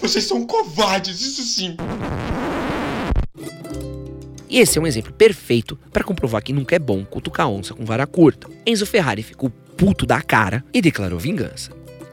Vocês 0.00 0.24
são 0.24 0.44
covardes, 0.44 1.20
isso 1.20 1.42
sim. 1.42 1.76
E 4.48 4.58
esse 4.60 4.78
é 4.78 4.80
um 4.80 4.86
exemplo 4.86 5.12
perfeito 5.12 5.78
para 5.92 6.04
comprovar 6.04 6.42
que 6.42 6.52
nunca 6.52 6.76
é 6.76 6.78
bom 6.78 7.04
cutucar 7.04 7.48
onça 7.48 7.74
com 7.74 7.84
vara 7.84 8.06
curta. 8.06 8.48
Enzo 8.64 8.86
Ferrari 8.86 9.22
ficou 9.22 9.50
puto 9.76 10.06
da 10.06 10.20
cara 10.22 10.64
e 10.72 10.80
declarou 10.80 11.18
vingança. 11.18 11.70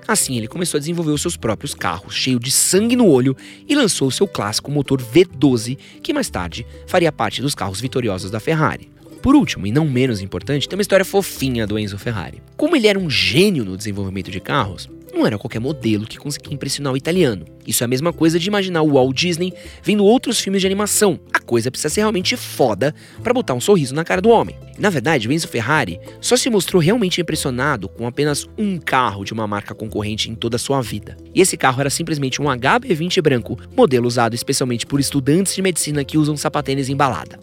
Assim, 0.07 0.37
ele 0.37 0.47
começou 0.47 0.77
a 0.77 0.79
desenvolver 0.79 1.11
os 1.11 1.21
seus 1.21 1.37
próprios 1.37 1.73
carros, 1.73 2.13
cheio 2.13 2.39
de 2.39 2.51
sangue 2.51 2.95
no 2.95 3.07
olho, 3.07 3.37
e 3.67 3.73
lançou 3.73 4.11
seu 4.11 4.27
clássico 4.27 4.69
motor 4.69 5.01
V12, 5.01 5.77
que 6.01 6.13
mais 6.13 6.29
tarde 6.29 6.65
faria 6.87 7.11
parte 7.11 7.41
dos 7.41 7.55
carros 7.55 7.79
vitoriosos 7.79 8.29
da 8.29 8.39
Ferrari. 8.39 8.91
Por 9.21 9.35
último, 9.35 9.65
e 9.65 9.71
não 9.71 9.89
menos 9.89 10.19
importante, 10.19 10.67
tem 10.67 10.77
uma 10.77 10.81
história 10.81 11.05
fofinha 11.05 11.65
do 11.65 11.79
Enzo 11.79 11.97
Ferrari. 11.97 12.41
Como 12.57 12.75
ele 12.75 12.87
era 12.87 12.99
um 12.99 13.09
gênio 13.09 13.63
no 13.63 13.77
desenvolvimento 13.77 14.29
de 14.29 14.41
carros, 14.41 14.89
não 15.13 15.27
era 15.27 15.37
qualquer 15.37 15.59
modelo 15.59 16.07
que 16.07 16.17
conseguia 16.17 16.53
impressionar 16.53 16.91
o 16.91 16.97
italiano. 16.97 17.45
Isso 17.65 17.83
é 17.83 17.85
a 17.85 17.87
mesma 17.87 18.11
coisa 18.11 18.39
de 18.39 18.47
imaginar 18.47 18.81
o 18.81 18.93
Walt 18.93 19.15
Disney 19.15 19.53
vendo 19.81 20.03
outros 20.03 20.39
filmes 20.39 20.61
de 20.61 20.67
animação. 20.67 21.19
A 21.31 21.39
coisa 21.39 21.69
precisa 21.69 21.93
ser 21.93 22.01
realmente 22.01 22.35
foda 22.35 22.93
para 23.21 23.33
botar 23.33 23.53
um 23.53 23.61
sorriso 23.61 23.93
na 23.93 24.03
cara 24.03 24.21
do 24.21 24.29
homem. 24.29 24.57
Na 24.77 24.89
verdade, 24.89 25.27
o 25.27 25.31
Enzo 25.31 25.47
Ferrari 25.47 25.99
só 26.19 26.35
se 26.35 26.49
mostrou 26.49 26.81
realmente 26.81 27.21
impressionado 27.21 27.87
com 27.87 28.07
apenas 28.07 28.49
um 28.57 28.79
carro 28.79 29.23
de 29.23 29.33
uma 29.33 29.47
marca 29.47 29.75
concorrente 29.75 30.29
em 30.29 30.35
toda 30.35 30.55
a 30.55 30.59
sua 30.59 30.81
vida. 30.81 31.15
E 31.33 31.41
esse 31.41 31.55
carro 31.55 31.79
era 31.79 31.89
simplesmente 31.89 32.41
um 32.41 32.45
HB20 32.45 33.21
branco, 33.21 33.57
modelo 33.75 34.07
usado 34.07 34.33
especialmente 34.33 34.85
por 34.85 34.99
estudantes 34.99 35.55
de 35.55 35.61
medicina 35.61 36.03
que 36.03 36.17
usam 36.17 36.35
sapatênis 36.35 36.89
em 36.89 36.95
balada. 36.95 37.39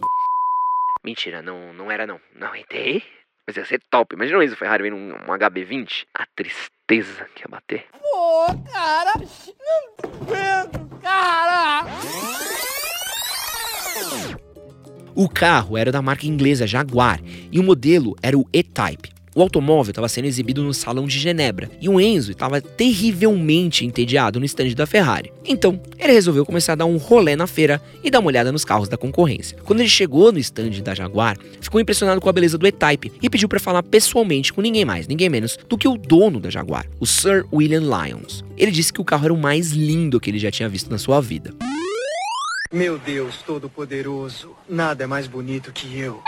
Mentira, 1.04 1.40
não, 1.40 1.72
não 1.72 1.90
era 1.90 2.06
não. 2.06 2.20
Não 2.34 2.54
entrei. 2.54 3.02
Mas 3.46 3.56
ia 3.56 3.64
ser 3.64 3.80
top. 3.90 4.14
Imagina 4.14 4.38
o 4.38 4.42
Enzo 4.42 4.56
Ferrari 4.56 4.82
vendo 4.82 4.96
um, 4.96 5.12
um 5.12 5.38
HB20. 5.38 6.04
A 6.14 6.26
tristeza 6.26 6.79
que 6.90 7.42
ia 7.42 7.48
bater. 7.48 7.84
Pô, 7.92 8.46
cara, 8.72 9.14
não 9.16 10.10
aguento, 10.10 11.00
cara. 11.00 11.86
O 15.14 15.28
carro 15.28 15.78
era 15.78 15.92
da 15.92 16.02
marca 16.02 16.26
inglesa 16.26 16.66
Jaguar 16.66 17.20
e 17.52 17.60
o 17.60 17.62
modelo 17.62 18.16
era 18.20 18.36
o 18.36 18.44
E-Type. 18.52 19.12
O 19.32 19.42
automóvel 19.42 19.92
estava 19.92 20.08
sendo 20.08 20.24
exibido 20.24 20.62
no 20.62 20.74
Salão 20.74 21.06
de 21.06 21.16
Genebra 21.16 21.70
e 21.80 21.88
o 21.88 22.00
Enzo 22.00 22.32
estava 22.32 22.60
terrivelmente 22.60 23.86
entediado 23.86 24.40
no 24.40 24.44
estande 24.44 24.74
da 24.74 24.86
Ferrari. 24.86 25.32
Então, 25.44 25.80
ele 25.98 26.12
resolveu 26.12 26.44
começar 26.44 26.72
a 26.72 26.76
dar 26.76 26.86
um 26.86 26.96
rolê 26.96 27.36
na 27.36 27.46
feira 27.46 27.80
e 28.02 28.10
dar 28.10 28.18
uma 28.18 28.26
olhada 28.26 28.50
nos 28.50 28.64
carros 28.64 28.88
da 28.88 28.96
concorrência. 28.96 29.56
Quando 29.62 29.80
ele 29.80 29.88
chegou 29.88 30.32
no 30.32 30.38
estande 30.38 30.82
da 30.82 30.96
Jaguar, 30.96 31.38
ficou 31.60 31.80
impressionado 31.80 32.20
com 32.20 32.28
a 32.28 32.32
beleza 32.32 32.58
do 32.58 32.66
E-Type 32.66 33.12
e 33.22 33.30
pediu 33.30 33.48
para 33.48 33.60
falar 33.60 33.84
pessoalmente 33.84 34.52
com 34.52 34.60
ninguém 34.60 34.84
mais, 34.84 35.06
ninguém 35.06 35.28
menos 35.28 35.56
do 35.68 35.78
que 35.78 35.86
o 35.86 35.96
dono 35.96 36.40
da 36.40 36.50
Jaguar, 36.50 36.86
o 36.98 37.06
Sir 37.06 37.46
William 37.52 37.82
Lyons. 37.82 38.44
Ele 38.56 38.72
disse 38.72 38.92
que 38.92 39.00
o 39.00 39.04
carro 39.04 39.26
era 39.26 39.34
o 39.34 39.38
mais 39.38 39.70
lindo 39.70 40.18
que 40.18 40.28
ele 40.28 40.40
já 40.40 40.50
tinha 40.50 40.68
visto 40.68 40.90
na 40.90 40.98
sua 40.98 41.20
vida. 41.20 41.54
Meu 42.72 42.98
Deus 42.98 43.36
Todo-Poderoso, 43.46 44.56
nada 44.68 45.04
é 45.04 45.06
mais 45.06 45.26
bonito 45.26 45.72
que 45.72 45.98
eu. 45.98 46.20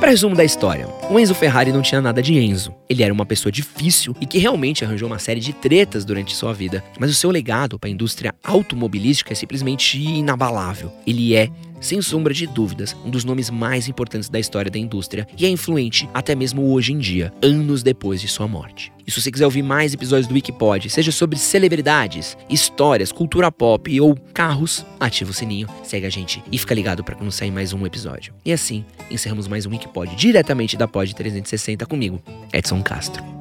Para 0.00 0.10
resumo 0.10 0.36
da 0.36 0.44
história, 0.44 0.86
o 1.10 1.18
Enzo 1.18 1.34
Ferrari 1.34 1.72
não 1.72 1.82
tinha 1.82 2.00
nada 2.00 2.22
de 2.22 2.38
Enzo. 2.38 2.72
Ele 2.88 3.02
era 3.02 3.12
uma 3.12 3.26
pessoa 3.26 3.50
difícil 3.50 4.14
e 4.20 4.26
que 4.26 4.38
realmente 4.38 4.84
arranjou 4.84 5.08
uma 5.08 5.18
série 5.18 5.40
de 5.40 5.52
tretas 5.52 6.04
durante 6.04 6.36
sua 6.36 6.54
vida, 6.54 6.84
mas 7.00 7.10
o 7.10 7.14
seu 7.14 7.32
legado 7.32 7.80
para 7.80 7.88
a 7.88 7.92
indústria 7.92 8.32
automobilística 8.44 9.32
é 9.32 9.34
simplesmente 9.34 10.00
inabalável. 10.00 10.92
Ele 11.04 11.34
é 11.34 11.50
sem 11.80 12.00
sombra 12.02 12.34
de 12.34 12.46
dúvidas, 12.46 12.96
um 13.04 13.10
dos 13.10 13.24
nomes 13.24 13.50
mais 13.50 13.88
importantes 13.88 14.28
da 14.28 14.38
história 14.38 14.70
da 14.70 14.78
indústria 14.78 15.26
e 15.36 15.46
é 15.46 15.48
influente 15.48 16.08
até 16.12 16.34
mesmo 16.34 16.72
hoje 16.72 16.92
em 16.92 16.98
dia, 16.98 17.32
anos 17.42 17.82
depois 17.82 18.20
de 18.20 18.28
sua 18.28 18.48
morte. 18.48 18.92
E 19.06 19.10
se 19.10 19.22
você 19.22 19.30
quiser 19.30 19.46
ouvir 19.46 19.62
mais 19.62 19.94
episódios 19.94 20.26
do 20.26 20.34
Wikipod, 20.34 20.90
seja 20.90 21.10
sobre 21.10 21.38
celebridades, 21.38 22.36
histórias, 22.50 23.10
cultura 23.10 23.50
pop 23.50 24.00
ou 24.00 24.14
carros, 24.34 24.84
ativa 25.00 25.30
o 25.30 25.34
sininho, 25.34 25.66
segue 25.82 26.06
a 26.06 26.10
gente 26.10 26.42
e 26.52 26.58
fica 26.58 26.74
ligado 26.74 27.02
para 27.02 27.16
não 27.18 27.30
sair 27.30 27.50
mais 27.50 27.72
um 27.72 27.86
episódio. 27.86 28.34
E 28.44 28.52
assim, 28.52 28.84
encerramos 29.10 29.48
mais 29.48 29.64
um 29.64 29.70
Wikipod 29.70 30.14
diretamente 30.14 30.76
da 30.76 30.86
Pod 30.86 31.14
360 31.14 31.86
comigo, 31.86 32.20
Edson 32.52 32.82
Castro. 32.82 33.37